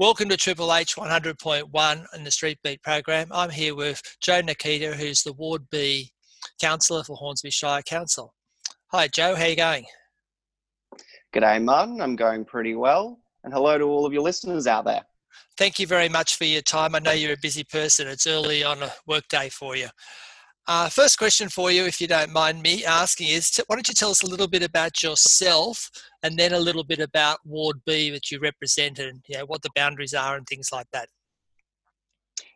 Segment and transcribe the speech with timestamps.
[0.00, 3.26] Welcome to Triple H 100.1 in the Street Beat program.
[3.32, 6.12] I'm here with Joe Nicita, who's the Ward B
[6.60, 8.32] councillor for Hornsby Shire Council.
[8.92, 9.34] Hi, Joe.
[9.34, 9.86] How are you going?
[11.34, 12.00] G'day, Martin.
[12.00, 13.18] I'm going pretty well.
[13.42, 15.02] And hello to all of your listeners out there.
[15.56, 16.94] Thank you very much for your time.
[16.94, 18.06] I know you're a busy person.
[18.06, 19.88] It's early on a workday for you.
[20.68, 23.94] Uh, first question for you, if you don't mind me asking, is why don't you
[23.94, 25.90] tell us a little bit about yourself
[26.22, 29.62] and then a little bit about Ward B that you represent and you know, what
[29.62, 31.08] the boundaries are and things like that?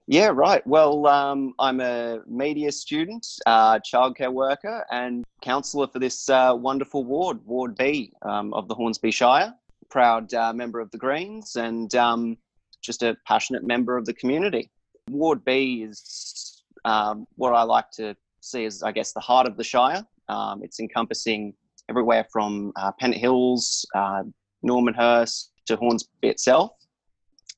[0.09, 0.67] Yeah, right.
[0.67, 7.05] Well, um, I'm a media student, uh, childcare worker, and councillor for this uh, wonderful
[7.05, 9.55] ward, Ward B um, of the Hornsby Shire.
[9.91, 12.37] Proud uh, member of the Greens and um,
[12.81, 14.71] just a passionate member of the community.
[15.09, 19.57] Ward B is um, what I like to see as, I guess, the heart of
[19.57, 20.05] the Shire.
[20.29, 21.55] Um, it's encompassing
[21.93, 24.23] everywhere from uh, Pennant Hills, uh,
[24.63, 26.71] Normanhurst to Hornsby itself.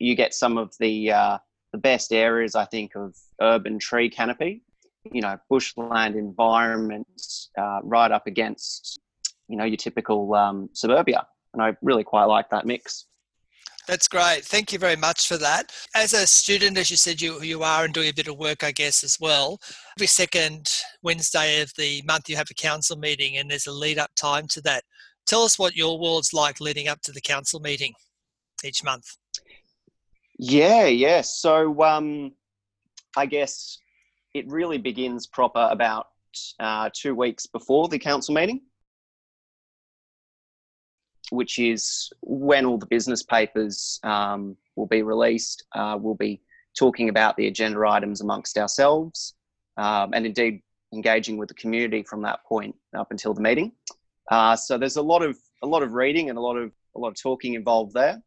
[0.01, 1.39] You get some of the uh,
[1.71, 4.63] the best areas, I think, of urban tree canopy.
[5.13, 8.99] You know, bushland environments uh, right up against,
[9.49, 13.07] you know, your typical um, suburbia, and I really quite like that mix.
[13.87, 14.45] That's great.
[14.45, 15.71] Thank you very much for that.
[15.95, 18.65] As a student, as you said, you, you are and doing a bit of work,
[18.65, 19.61] I guess, as well.
[19.99, 23.99] Every second Wednesday of the month, you have a council meeting and there's a lead
[23.99, 24.85] up time to that.
[25.27, 27.93] Tell us what your world's like leading up to the council meeting
[28.65, 29.05] each month.
[30.39, 31.21] Yeah, yeah.
[31.21, 32.33] So um,
[33.17, 33.79] I guess
[34.33, 36.07] it really begins proper about
[36.59, 38.63] uh, two weeks before the council meeting
[41.31, 45.65] which is when all the business papers um, will be released.
[45.75, 46.41] Uh, we'll be
[46.79, 49.35] talking about the agenda items amongst ourselves,
[49.77, 53.73] um, and indeed engaging with the community from that point up until the meeting.
[54.31, 56.99] Uh, so there's a lot of a lot of reading and a lot of a
[56.99, 58.23] lot of talking involved there.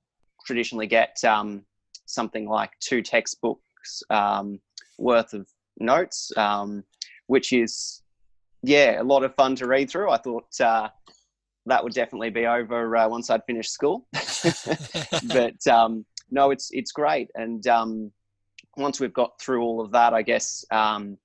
[0.45, 1.64] Traditionally, get um,
[2.06, 4.59] something like two textbooks um,
[4.98, 5.48] worth of
[5.80, 6.84] notes, um,
[7.28, 8.02] which is
[8.64, 10.09] yeah a lot of fun to read through.
[10.09, 10.90] I thought uh,
[11.67, 14.07] that would definitely be over uh, once I'd finished school.
[15.28, 18.11] but um, no, it's it's great, and um,
[18.75, 21.17] once we've got through all of that, I guess um,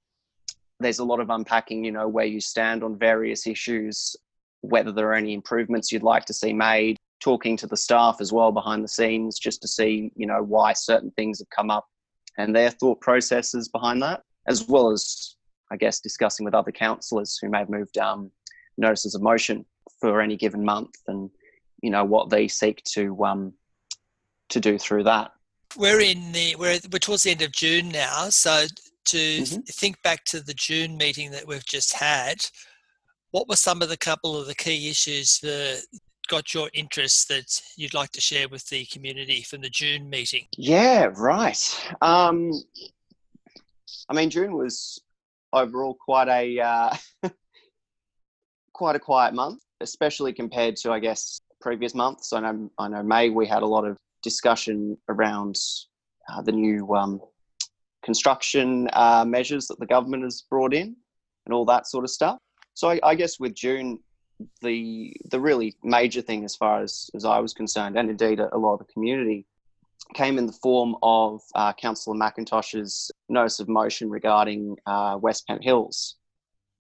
[0.81, 1.85] there's a lot of unpacking.
[1.85, 4.17] You know where you stand on various issues,
[4.61, 6.97] whether there are any improvements you'd like to see made.
[7.21, 10.73] Talking to the staff as well behind the scenes, just to see you know why
[10.73, 11.87] certain things have come up
[12.39, 15.37] and their thought processes behind that, as well as
[15.71, 18.31] I guess discussing with other councillors who may have moved um,
[18.77, 19.65] notices of motion
[20.01, 21.31] for any given month and
[21.83, 23.53] you know what they seek to um,
[24.49, 25.33] to do through that.
[25.77, 28.67] We're in the we're we're towards the end of June now, so
[29.07, 29.61] to mm-hmm.
[29.63, 32.45] think back to the June meeting that we've just had,
[33.33, 35.85] what were some of the couple of the key issues that
[36.29, 40.47] got your interest that you'd like to share with the community from the June meeting?
[40.57, 41.93] Yeah, right.
[42.01, 42.53] Um,
[44.09, 45.01] I mean, June was
[45.53, 46.97] overall quite a uh,
[48.73, 52.33] quite a quiet month especially compared to, I guess, previous months.
[52.33, 55.57] I know, I know May we had a lot of discussion around
[56.29, 57.21] uh, the new um,
[58.03, 60.97] construction uh, measures that the government has brought in
[61.47, 62.39] and all that sort of stuff.
[62.75, 63.99] So I, I, guess with June,
[64.63, 68.55] the the really major thing as far as, as I was concerned, and indeed a,
[68.55, 69.47] a lot of the community,
[70.15, 75.65] came in the form of uh, Councillor McIntosh's notice of motion regarding uh, West Pennant
[75.65, 76.17] Hills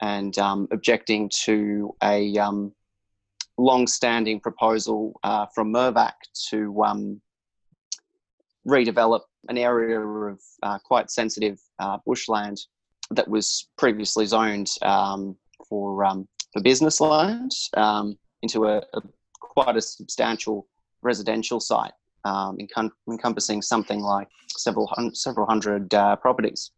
[0.00, 2.72] and um, objecting to a um,
[3.58, 6.12] long-standing proposal uh, from Mirvac
[6.50, 7.20] to um,
[8.66, 12.58] redevelop an area of uh, quite sensitive uh, bushland
[13.10, 15.36] that was previously zoned um,
[15.68, 19.02] for um, for business land um, into a, a,
[19.40, 20.68] quite a substantial
[21.02, 21.92] residential site,
[22.24, 26.70] um, encom- encompassing something like several hun- several hundred uh, properties.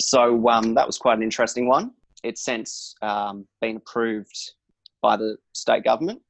[0.00, 1.92] So um, that was quite an interesting one.
[2.22, 4.52] It's since been approved
[5.02, 6.20] by the state government.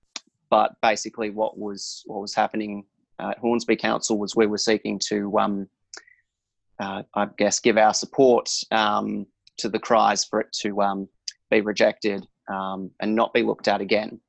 [0.51, 2.85] But basically, what was what was happening
[3.21, 5.69] at Hornsby Council was we were seeking to, um,
[6.79, 9.27] uh, I guess, give our support um,
[9.59, 11.09] to the cries for it to um,
[11.51, 14.21] be rejected um, and not be looked at again.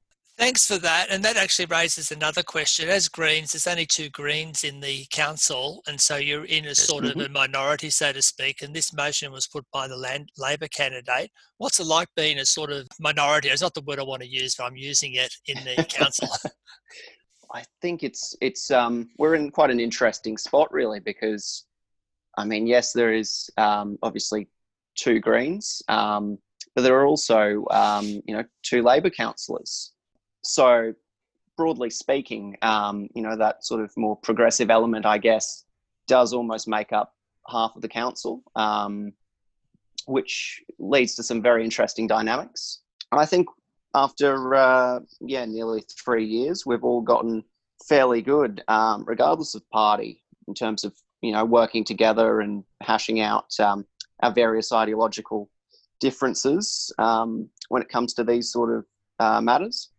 [0.42, 1.06] Thanks for that.
[1.12, 2.90] And that actually raises another question.
[2.90, 7.04] As Greens, there's only two Greens in the council, and so you're in a sort
[7.04, 7.20] mm-hmm.
[7.20, 8.64] of a minority, so to speak.
[8.64, 11.30] And this motion was put by the land, Labor candidate.
[11.60, 13.50] What's it like being a sort of minority?
[13.50, 16.28] It's not the word I want to use, but I'm using it in the council.
[17.54, 21.66] I think it's it's um, we're in quite an interesting spot really because
[22.36, 24.48] I mean yes there is um, obviously
[24.96, 26.40] two Greens, um,
[26.74, 29.92] but there are also um, you know two Labor councillors
[30.42, 30.94] so
[31.58, 35.66] broadly speaking, um, you know, that sort of more progressive element, I guess,
[36.08, 37.14] does almost make up
[37.48, 39.14] half of the council, um,
[40.06, 42.82] which leads to some very interesting dynamics.
[43.12, 43.48] I think
[43.94, 47.44] after uh, yeah nearly three years, we've all gotten
[47.88, 53.20] fairly good, um, regardless of party, in terms of you know working together and hashing
[53.20, 53.86] out um,
[54.24, 55.50] our various ideological
[56.00, 58.86] differences um, when it comes to these sort of
[59.20, 59.91] uh, matters.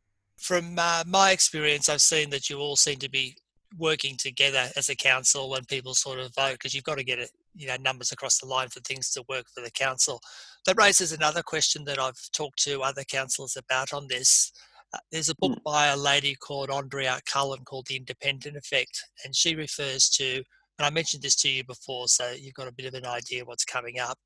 [0.43, 3.37] From uh, my experience, I've seen that you all seem to be
[3.79, 7.19] working together as a council when people sort of vote because you've got to get
[7.19, 10.21] it, you know numbers across the line for things to work for the council.
[10.67, 14.53] That raises another question that I've talked to other councillors about on this.
[14.93, 15.63] Uh, there's a book mm.
[15.63, 20.43] by a lady called Andrea Cullen called The Independent Effect, and she refers to,
[20.79, 23.45] and I mentioned this to you before, so you've got a bit of an idea
[23.45, 24.19] what's coming up.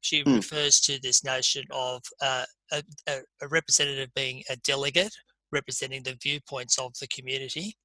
[0.00, 0.36] She mm.
[0.36, 5.14] refers to this notion of uh, a, a representative being a delegate
[5.52, 7.76] representing the viewpoints of the community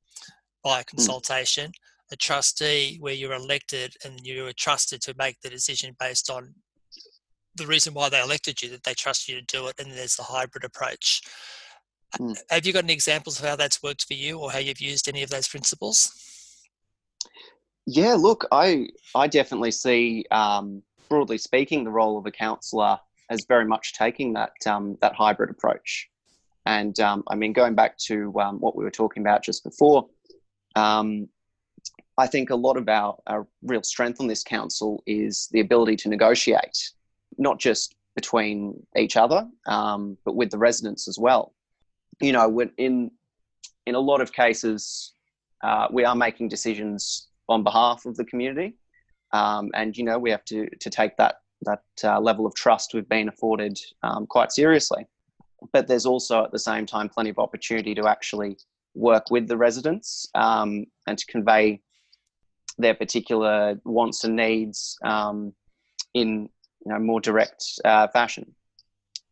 [0.64, 0.96] by hmm.
[0.96, 2.14] consultation, mm.
[2.14, 6.54] a trustee where you're elected and you are trusted to make the decision based on
[7.56, 10.16] the reason why they elected you, that they trust you to do it, and there's
[10.16, 11.22] the hybrid approach.
[12.20, 12.38] Mm.
[12.50, 15.08] Have you got any examples of how that's worked for you or how you've used
[15.08, 16.12] any of those principles?
[17.86, 23.00] Yeah, look, I I definitely see, um, broadly speaking, the role of a councillor
[23.30, 26.10] as very much taking that um, that hybrid approach.
[26.66, 30.08] And um, I mean, going back to um, what we were talking about just before,
[30.76, 31.28] um,
[32.18, 35.96] I think a lot of our, our real strength on this council is the ability
[35.98, 36.92] to negotiate,
[37.38, 41.54] not just between each other, um, but with the residents as well.
[42.22, 43.12] You know, in
[43.86, 45.14] in a lot of cases,
[45.64, 48.76] uh, we are making decisions on behalf of the community,
[49.32, 52.94] um, and you know we have to to take that that uh, level of trust
[52.94, 55.08] we've been afforded um, quite seriously.
[55.72, 58.58] But there's also at the same time plenty of opportunity to actually
[58.96, 61.82] work with the residents um, and to convey
[62.78, 65.54] their particular wants and needs um,
[66.14, 66.50] in
[66.86, 68.54] you know more direct uh, fashion.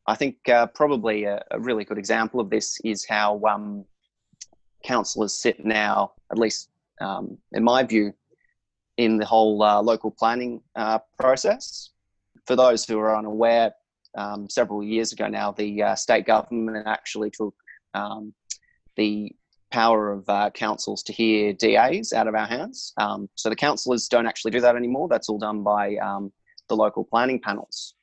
[0.08, 3.86] I think uh, probably a, a, really good example of this is how um,
[4.84, 6.70] councillors sit now, at least
[7.00, 8.14] um, in my view,
[8.98, 11.90] in the whole uh, local planning uh, process.
[12.48, 13.74] For those who are unaware,
[14.16, 17.56] um, several years ago now, the uh, state government actually took
[17.94, 18.34] um,
[18.96, 19.34] the
[19.72, 22.94] power of uh, councils to hear DAs out of our hands.
[22.98, 25.08] Um, so the councillors don't actually do that anymore.
[25.08, 26.32] That's all done by um,
[26.68, 27.96] the local planning panels.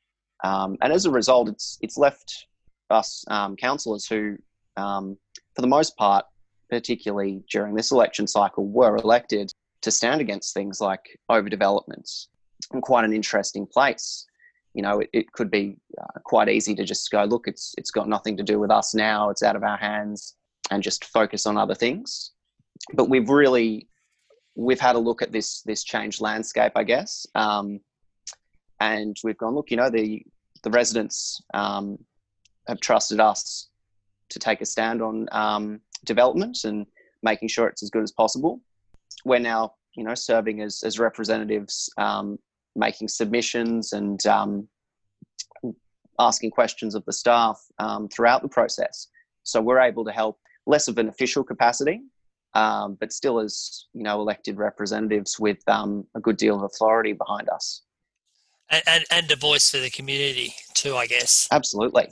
[0.45, 2.47] Um, and as a result, it's it's left
[2.91, 4.39] us um, councillors who,
[4.77, 5.17] for
[5.57, 6.25] the most part,
[6.71, 9.51] particularly during this election cycle, were elected
[9.83, 12.29] to stand against things like overdevelopments.
[12.73, 14.27] in quite an interesting place.
[14.75, 17.91] You know, it, it could be uh, quite easy to just go, look, it's it's
[17.91, 19.31] got nothing to do with us now.
[19.31, 20.37] It's out of our hands
[20.71, 22.33] and just focus on other things.
[22.95, 23.89] But we've really
[24.55, 27.81] we've had a look at this this changed landscape, I guess, um,
[28.81, 29.71] and we've gone look.
[29.71, 30.23] You know, the
[30.63, 31.99] the residents um,
[32.67, 33.69] have trusted us
[34.31, 36.87] to take a stand on um, development and
[37.23, 38.61] making sure it's as good as possible.
[39.25, 42.39] We're now, you know, serving as as representatives, um,
[42.77, 44.69] making submissions and um,
[46.19, 49.09] asking questions of the staff um, throughout the process.
[49.43, 52.03] So we're able to help less of an official capacity,
[52.55, 57.13] um, but still as you know elected representatives with um, a good deal of authority
[57.13, 57.83] behind us.
[58.71, 61.49] And, and, and a voice for the community too, I guess.
[61.51, 62.09] Absolutely.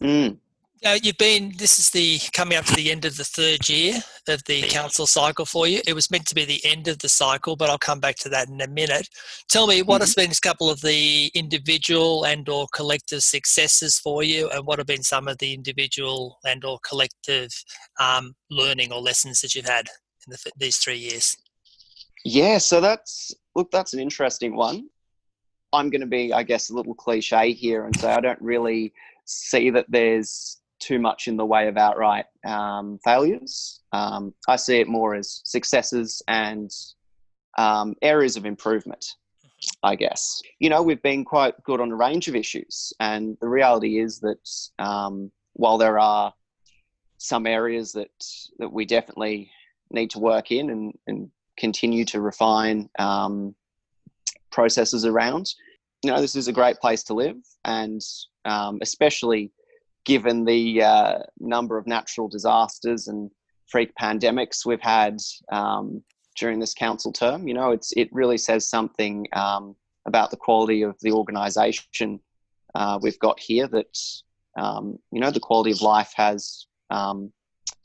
[0.00, 0.38] Mm.
[0.84, 1.52] Uh, you've been.
[1.58, 5.06] This is the coming up to the end of the third year of the council
[5.06, 5.80] cycle for you.
[5.86, 8.28] It was meant to be the end of the cycle, but I'll come back to
[8.30, 9.08] that in a minute.
[9.48, 10.02] Tell me what mm-hmm.
[10.02, 14.88] has been a couple of the individual and/or collective successes for you, and what have
[14.88, 17.50] been some of the individual and/or collective
[18.00, 19.86] um, learning or lessons that you've had
[20.26, 21.36] in the, these three years.
[22.24, 24.88] Yeah, so that's look, that's an interesting one.
[25.72, 28.92] I'm going to be, I guess, a little cliche here and say I don't really
[29.26, 33.80] see that there's too much in the way of outright um, failures.
[33.92, 36.70] Um, I see it more as successes and
[37.56, 39.04] um, areas of improvement,
[39.82, 40.42] I guess.
[40.58, 44.20] You know, we've been quite good on a range of issues, and the reality is
[44.20, 46.34] that um, while there are
[47.18, 48.10] some areas that,
[48.58, 49.50] that we definitely
[49.90, 53.54] need to work in and, and continue to refine um,
[54.50, 55.54] processes around,
[56.02, 58.00] you know, this is a great place to live, and
[58.44, 59.52] um, especially
[60.04, 63.30] given the uh, number of natural disasters and
[63.66, 65.18] freak pandemics we've had
[65.50, 66.02] um,
[66.36, 67.48] during this council term.
[67.48, 69.74] You know, it's it really says something um,
[70.06, 72.20] about the quality of the organisation
[72.74, 73.66] uh, we've got here.
[73.66, 73.98] That
[74.56, 77.32] um, you know, the quality of life has um,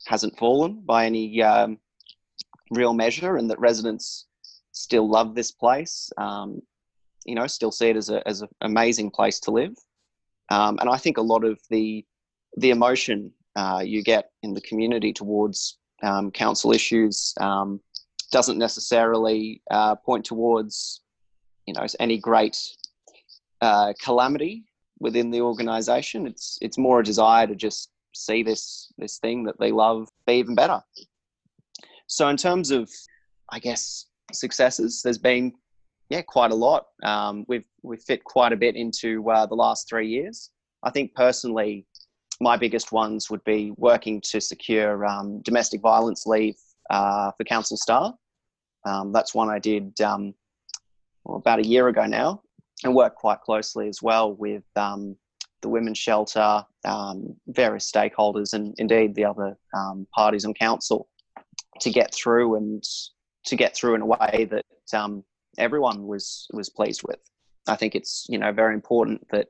[0.06, 1.78] hasn't fallen by any um,
[2.70, 4.26] real measure, and that residents
[4.72, 6.10] still love this place.
[6.18, 6.60] Um,
[7.24, 9.74] you know, still see it as a as an amazing place to live.
[10.50, 12.04] Um, and I think a lot of the
[12.56, 17.80] the emotion uh, you get in the community towards um, council issues um,
[18.32, 21.02] doesn't necessarily uh, point towards
[21.66, 22.58] you know any great
[23.60, 24.64] uh, calamity
[25.00, 26.26] within the organisation.
[26.26, 30.34] It's it's more a desire to just see this this thing that they love be
[30.34, 30.82] even better.
[32.06, 32.90] So in terms of,
[33.50, 35.52] I guess successes, there's been
[36.10, 36.86] yeah quite a lot.
[37.02, 40.50] Um, we've we've fit quite a bit into uh, the last three years.
[40.82, 41.86] I think personally,
[42.40, 46.56] my biggest ones would be working to secure um, domestic violence leave
[46.90, 48.14] uh, for council staff.
[48.86, 50.34] Um, that's one I did um,
[51.24, 52.42] well, about a year ago now,
[52.84, 55.16] and worked quite closely as well with um,
[55.62, 59.56] the women's shelter, um, various stakeholders, and indeed the other
[60.14, 61.08] parties on council
[61.80, 62.82] to get through and
[63.44, 65.24] to get through in a way that um,
[65.58, 67.18] everyone was was pleased with.
[67.66, 69.48] I think it's you know very important that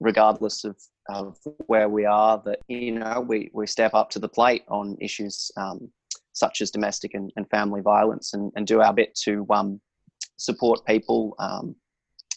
[0.00, 0.76] regardless of
[1.08, 4.96] of where we are that you know we, we step up to the plate on
[5.00, 5.88] issues um,
[6.32, 9.80] such as domestic and, and family violence and, and, do our bit to um,
[10.36, 11.74] support people um,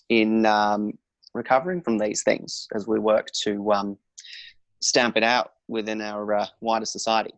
[0.10, 0.94] in um,
[1.34, 3.98] recovering from these things as we work to um,
[4.82, 7.34] stamp it out within our uh, wider society.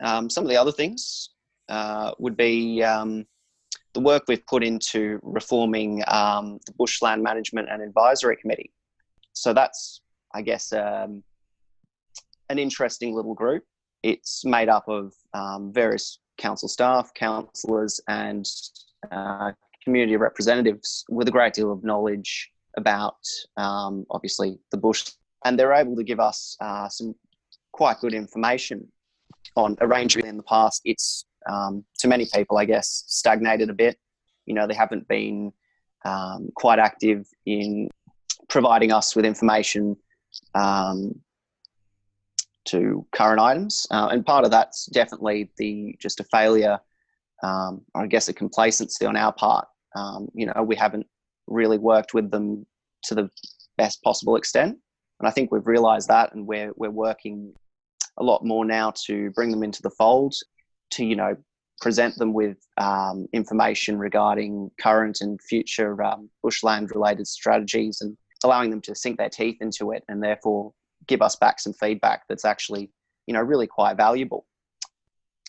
[0.00, 1.30] Um, some of the other things
[1.68, 2.82] uh, would be
[3.94, 8.72] the work we've put into reforming the Bushland Management and Advisory Committee.
[9.32, 10.00] So that's
[10.32, 11.22] I guess, um,
[12.48, 13.64] an interesting little group.
[14.02, 18.46] It's made up of um, various council staff, councillors, and
[19.10, 19.52] uh,
[19.84, 23.18] community representatives with a great deal of knowledge about,
[23.56, 25.10] um, obviously, the bush.
[25.44, 27.14] And they're able to give us uh, some
[27.72, 28.86] quite good information
[29.56, 30.82] on a range of in the past.
[30.84, 33.98] It's um, to many people, I guess, stagnated a bit.
[34.46, 35.52] You know, they haven't been
[36.04, 37.88] um, quite active in
[38.48, 39.96] providing us with information
[40.54, 41.20] um,
[42.66, 43.86] to current items.
[43.90, 46.78] Uh, and part of that's definitely the just a failure,
[47.42, 49.66] um, or I guess a complacency on our part.
[49.96, 51.06] Um, you know, we haven't
[51.46, 52.66] really worked with them
[53.04, 53.30] to the
[53.76, 54.78] best possible extent.
[55.18, 57.52] And I think we've realized that and we're, we're working
[58.18, 60.34] a lot more now to bring them into the fold,
[60.90, 61.36] to, you know,
[61.80, 68.70] present them with um, information regarding current and future um, bushland related strategies and allowing
[68.70, 70.72] them to sink their teeth into it and therefore
[71.06, 72.90] give us back some feedback that's actually
[73.26, 74.46] you know really quite valuable.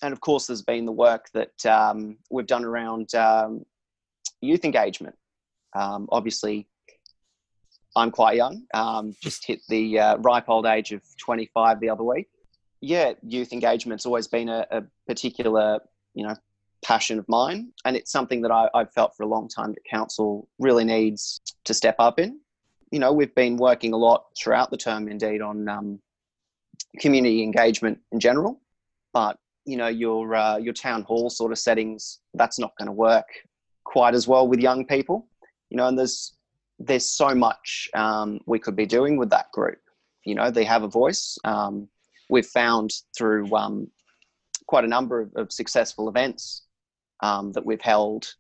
[0.02, 3.66] And of course there's been the work that um, we've done around um,
[4.42, 5.16] youth engagement.
[5.74, 6.68] Um, obviously
[7.96, 12.04] i'm quite young um, just hit the uh, ripe old age of 25 the other
[12.04, 12.28] week
[12.82, 15.80] yeah youth engagement's always been a, a particular
[16.14, 16.36] you know
[16.84, 19.84] passion of mine and it's something that I, have felt for a long time that
[19.86, 22.40] council really needs to step up in
[22.92, 26.00] you know, we've been working a lot throughout the term, indeed, on um,
[27.00, 28.62] community engagement in general.
[29.14, 32.92] But you know, your uh, your town hall sort of settings, that's not going to
[32.92, 33.28] work
[33.86, 35.28] quite as well with young people.
[35.70, 36.34] You know, and there's
[36.80, 39.80] there's so much um, we could be doing with that group.
[40.26, 41.38] You know, they have a voice.
[41.46, 41.88] Um,
[42.32, 43.88] we've found through um,
[44.66, 46.64] quite a number of, of successful events
[47.22, 48.34] um, that we've held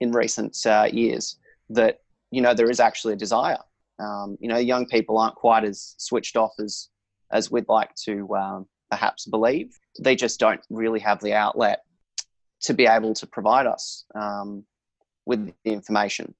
[0.00, 1.36] in recent uh, years
[1.68, 3.58] that you know there is actually a desire
[3.98, 6.88] um, you know, young people aren't quite as switched off as
[7.32, 9.76] as we'd like to um, perhaps believe.
[10.00, 11.82] They just don't really have the outlet
[12.62, 14.64] to be able to provide us um,
[15.24, 16.34] with the information.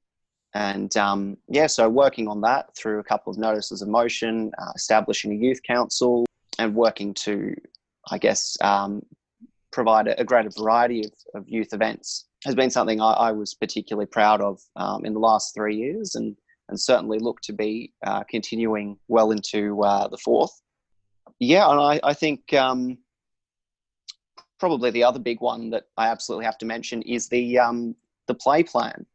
[0.54, 4.72] And um, yeah, so working on that through a couple of notices of motion, uh,
[4.76, 6.24] establishing a youth council,
[6.58, 7.54] and working to,
[8.10, 9.02] I guess, um,
[9.72, 13.54] provide a, a, greater variety of, of youth events has been something I, I was
[13.54, 16.14] particularly proud of um, in the last three years.
[16.14, 16.36] And
[16.68, 20.60] and certainly look to be uh, continuing well into uh, the fourth.
[21.38, 22.98] Yeah, and I, I think um,
[24.58, 27.94] probably the other big one that I absolutely have to mention is the um,
[28.26, 29.06] the play plan,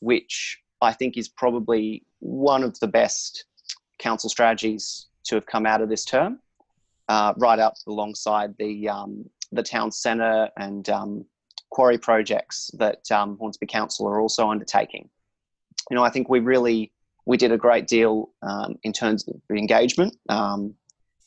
[0.00, 3.44] which I think is probably one of the best
[3.98, 6.40] council strategies to have come out of this term,
[7.08, 11.24] uh, right up alongside the um, the town centre and um,
[11.70, 15.08] quarry projects that um, Hornsby Council are also undertaking
[15.90, 16.92] you know, I think we really
[17.26, 20.74] we did a great deal um, in terms of engagement um,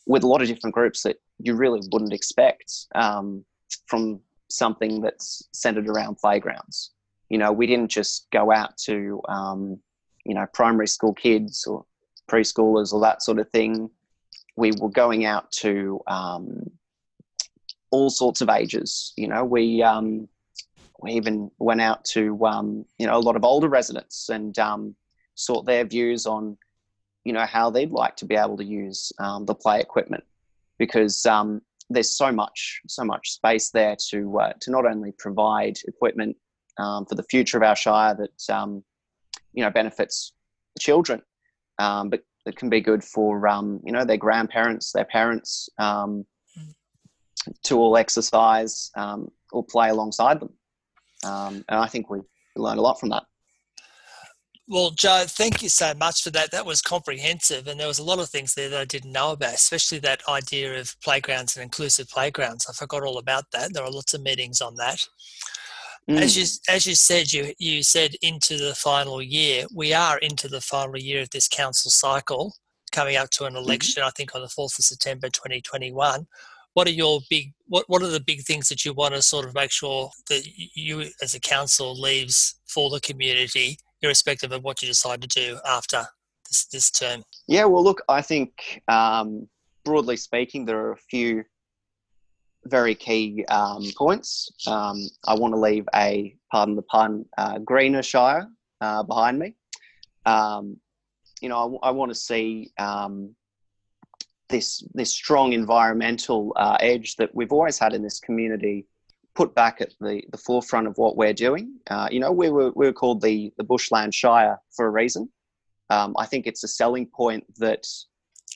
[0.06, 3.44] with a lot of different groups that you really wouldn't expect um,
[3.88, 4.20] from
[4.50, 6.92] something that's centered around playgrounds.
[7.30, 9.80] You know, we didn't just go out to um,
[10.26, 11.86] you know primary school kids or
[12.30, 13.90] preschoolers or that sort of thing.
[14.58, 16.70] We were going out to um,
[17.92, 19.14] all sorts of ages.
[19.16, 20.28] You know, we um,
[21.00, 24.96] we even went out to um, you know a lot of older residents and um,
[25.36, 26.58] sought their views on
[27.24, 30.24] you know how they'd like to be able to use um, the play equipment
[30.80, 35.78] because um, there's so much so much space there to uh, to not only provide
[35.88, 36.36] equipment
[36.78, 38.84] for the future of our shire that
[39.54, 40.34] you know benefits
[40.80, 41.22] children,
[41.78, 46.26] um, but it can be good for um, you know their grandparents, their parents um,
[47.64, 50.54] to all exercise um, or play alongside them.
[51.24, 52.20] and I think we
[52.56, 53.24] learned a lot from that.
[54.70, 56.52] Well, Joe, thank you so much for that.
[56.52, 59.32] That was comprehensive, and there was a lot of things there that I didn't know
[59.32, 62.68] about, especially that idea of playgrounds and inclusive playgrounds.
[62.70, 63.74] I forgot all about that.
[63.74, 65.00] There are lots of meetings on that.
[66.10, 66.22] Mm.
[66.22, 69.66] As you as you said, you you said into the final year.
[69.74, 72.56] We are into the final year of this council cycle,
[72.92, 73.64] coming up to an mm-hmm.
[73.64, 74.02] election.
[74.02, 74.08] Mm-hmm.
[74.08, 76.28] I think on the fourth of September, twenty twenty one.
[76.74, 79.46] What are your big what What are the big things that you want to sort
[79.46, 83.78] of make sure that you as a council leaves for the community?
[84.02, 86.06] irrespective of what you decide to do after
[86.48, 87.24] this, this term?
[87.48, 89.48] Yeah, well, look, I think um,
[89.84, 91.44] broadly speaking, there are a few
[92.70, 94.52] very key um, points.
[94.68, 98.48] Um, I want to leave a, pardon the pun, uh, greener Shire
[98.82, 99.56] uh, behind me.
[100.26, 100.78] Um,
[101.42, 103.36] you know, I, I want to see um,
[104.50, 108.86] this this strong environmental uh, edge that we've always had in this community
[109.36, 111.76] put back at the, the forefront of what we're doing.
[111.92, 115.30] Uh, you know, we were, we were called the, the Bushland Shire for a reason.
[115.92, 117.86] Um, I think it's a selling point that,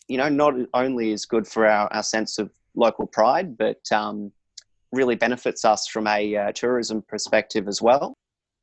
[0.08, 4.32] you know, not only is good for our, our sense of local pride, but um,
[4.92, 8.18] really benefits us from a uh, tourism perspective as well.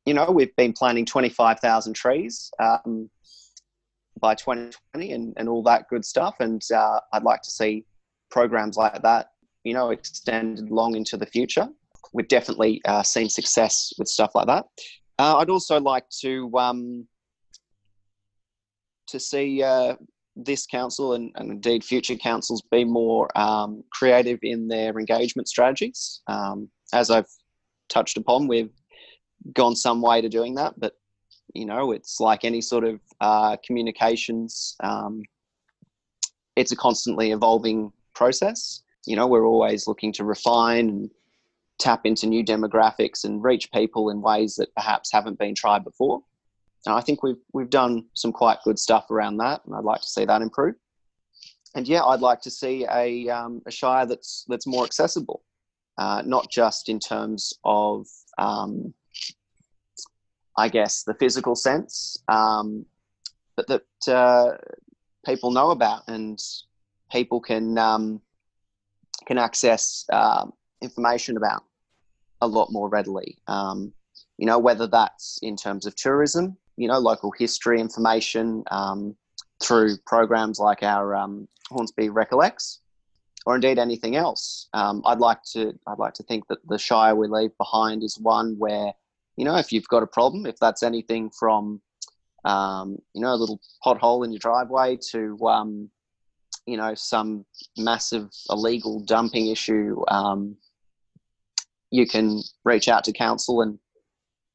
[0.07, 3.11] You know, we've been planting 25,000 trees um,
[4.21, 6.37] by 2020 and, and all that good stuff.
[6.41, 7.85] And uh, I'd like to see
[8.31, 9.31] programs like that,
[9.65, 11.69] you know, extended long into the future
[12.13, 14.65] we've definitely uh, seen success with stuff like that.
[15.19, 17.07] Uh, I'd also like to um,
[19.09, 19.95] to see uh,
[20.45, 26.21] this council and, and, indeed future councils be more um, creative in their engagement strategies.
[26.29, 27.29] Um, as I've
[27.89, 28.73] touched upon, we've
[29.53, 30.95] gone some way to doing that, but
[31.55, 34.77] you know, it's like any sort of uh, communications.
[34.81, 35.23] Um,
[36.57, 38.83] it's a constantly evolving process.
[39.07, 41.11] You know, we're always looking to refine and
[41.79, 46.21] tap into new demographics and reach people in ways that perhaps haven't been tried before.
[46.87, 50.01] And I think we've we've done some quite good stuff around that, and I'd like
[50.01, 50.75] to see that improve.
[51.75, 55.43] And yeah, I'd like to see a, um, a shire that's that's more accessible,
[55.99, 58.07] uh, not just in terms of
[58.39, 58.95] um,
[60.57, 62.87] I guess the physical sense, um,
[63.57, 64.57] but that uh,
[65.27, 66.43] people know about and
[67.11, 68.21] people can um,
[69.27, 71.65] can access um, information about
[72.41, 73.39] a lot more readily.
[73.47, 73.93] Um,
[74.39, 79.17] you know, whether that's in terms of tourism, you know, local history information um,
[79.61, 82.81] through programs like our um, Hornsby Recollects,
[83.45, 84.69] or indeed anything else.
[84.73, 88.17] Um, I'd like to I'd like to think that the Shire we leave behind is
[88.19, 88.93] one where,
[89.37, 91.83] you know, if you've got a problem, if that's anything from,
[92.45, 95.91] um, you know, a little pothole in your driveway to, um,
[96.65, 97.45] you know, some
[97.77, 100.01] massive illegal dumping issue.
[100.07, 100.57] Um,
[101.91, 103.79] you can reach out to council and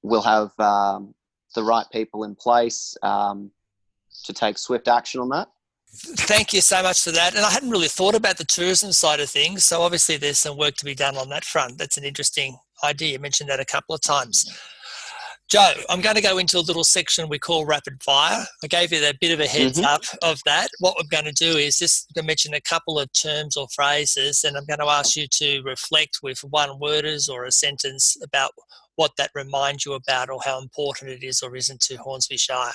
[0.04, 1.14] we'll have um,
[1.54, 3.52] the right people in place um,
[4.26, 5.50] to take swift action on that.
[5.96, 7.36] Thank you so much for that.
[7.36, 9.64] And I hadn't really thought about the tourism side of things.
[9.64, 11.78] So obviously there's some work to be done on that front.
[11.78, 13.12] That's an interesting idea.
[13.12, 14.52] You mentioned that a couple of times.
[15.50, 18.44] Joe, I'm going to go into a little section we call rapid fire.
[18.64, 19.86] I gave you a bit of a heads mm-hmm.
[19.86, 20.70] up of that.
[20.80, 24.44] What we're going to do is just to mention a couple of terms or phrases,
[24.44, 28.52] and I'm going to ask you to reflect with one worders or a sentence about
[28.96, 32.74] what that reminds you about or how important it is or isn't to Hornsby Shire.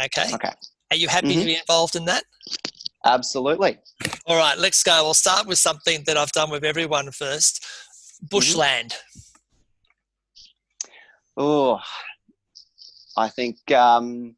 [0.00, 0.34] Okay.
[0.34, 0.52] Okay.
[0.90, 1.40] Are you happy mm-hmm.
[1.40, 2.24] to be involved in that?
[3.04, 3.78] Absolutely.
[4.26, 5.02] All right, let's go.
[5.04, 7.62] We'll start with something that I've done with everyone first.
[7.62, 8.26] Mm-hmm.
[8.30, 8.90] Bushland.
[8.90, 9.24] Mm-hmm.
[11.40, 11.80] Oh,
[13.16, 14.34] I think um,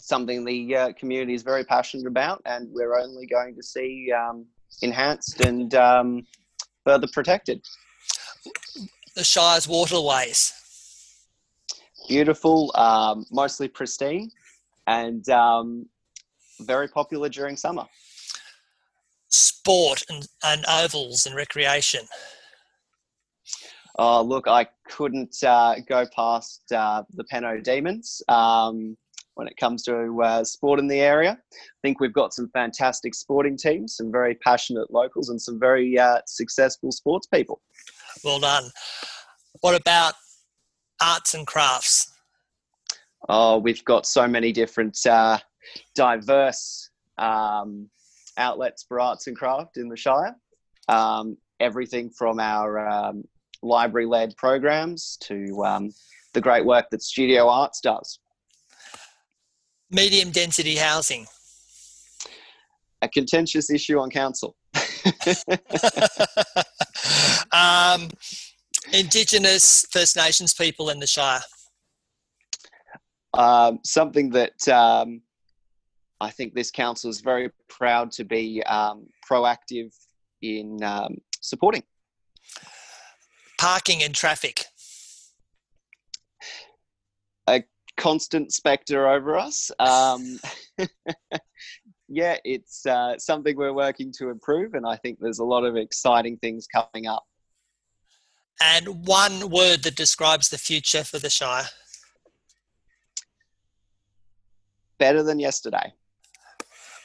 [0.00, 4.44] something the uh, community is very passionate about, and we're only going to see um,
[4.82, 6.26] enhanced and um,
[6.84, 7.62] further protected.
[9.16, 10.52] The Shire's waterways.
[12.08, 14.30] Beautiful, um, mostly pristine,
[14.86, 15.86] and um,
[16.60, 17.84] very popular during summer.
[19.28, 22.02] Sport and, and ovals and recreation.
[23.98, 28.22] Oh, look, I couldn't uh, go past uh, the Penno Demons.
[28.28, 28.96] Um,
[29.40, 31.30] when it comes to uh, sport in the area.
[31.32, 35.98] I think we've got some fantastic sporting teams, some very passionate locals, and some very
[35.98, 37.62] uh, successful sports people.
[38.24, 38.70] Well done.
[39.60, 40.14] What about
[41.02, 42.10] arts and crafts?
[43.28, 45.38] Oh, we've got so many different uh,
[45.94, 47.88] diverse um,
[48.38, 50.34] outlets for arts and craft in the Shire.
[50.88, 53.24] Um, everything from our um,
[53.62, 55.90] library led programs to um,
[56.32, 58.18] the great work that Studio Arts does.
[59.90, 61.26] Medium density housing.
[63.02, 64.56] A contentious issue on council.
[67.52, 68.08] um,
[68.92, 71.40] Indigenous First Nations people in the Shire.
[73.34, 75.22] Um, something that um,
[76.20, 79.94] I think this council is very proud to be um, proactive
[80.42, 81.82] in um, supporting.
[83.58, 84.64] Parking and traffic.
[87.46, 87.62] A
[87.96, 89.70] constant spectre over us.
[92.12, 95.76] Yeah, it's uh, something we're working to improve, and I think there's a lot of
[95.76, 97.24] exciting things coming up.
[98.60, 101.68] And one word that describes the future for the Shire.
[104.98, 105.94] Better than yesterday.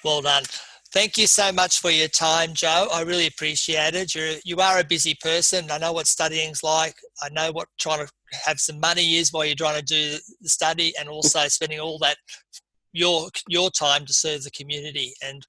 [0.03, 0.43] Well done.
[0.91, 2.87] Thank you so much for your time, Joe.
[2.91, 4.15] I really appreciate it.
[4.15, 5.69] You're you are a busy person.
[5.69, 6.95] I know what studying's like.
[7.21, 8.11] I know what trying to
[8.45, 11.99] have some money is while you're trying to do the study, and also spending all
[11.99, 12.17] that
[12.95, 15.13] your your time to serve the community.
[15.21, 15.45] And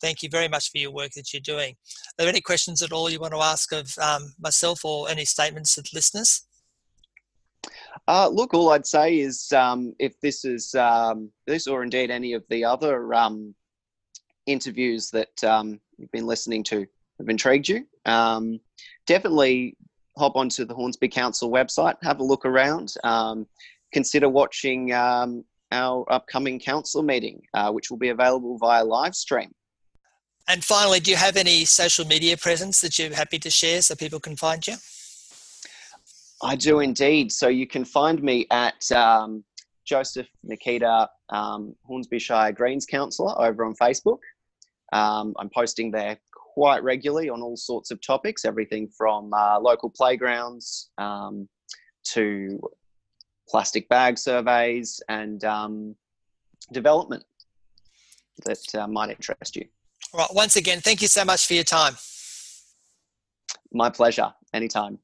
[0.00, 1.72] thank you very much for your work that you're doing.
[1.72, 5.24] Are there any questions at all you want to ask of um, myself or any
[5.24, 6.46] statements the listeners?
[8.06, 12.34] Uh, look, all I'd say is um, if this is um, this or indeed any
[12.34, 13.54] of the other um,
[14.46, 16.86] interviews that um, you've been listening to
[17.18, 18.60] have intrigued you, um,
[19.06, 19.76] definitely
[20.18, 22.94] hop onto the Hornsby Council website, have a look around,
[23.92, 24.92] consider watching
[25.72, 29.50] our upcoming council meeting, uh, which will be available via live stream.
[30.48, 33.94] And finally, do you have any social media presence that you're happy to share so
[33.94, 34.74] people can find you?
[36.42, 37.32] I do indeed.
[37.32, 39.42] So you can find me at um,
[39.86, 44.18] Joseph Nicita, um, Hornsby Shire Greens Councillor over on Facebook.
[44.92, 49.90] Um, I'm posting there quite regularly on all sorts of topics, everything from uh, local
[49.90, 51.48] playgrounds um,
[52.04, 52.60] to
[53.48, 55.94] plastic bag surveys and um,
[56.72, 57.24] development
[58.44, 59.66] that uh, might interest you.
[60.12, 60.28] Right.
[60.32, 61.96] Once again, thank you so much for your time.
[63.72, 64.32] My pleasure.
[64.52, 64.98] Anytime.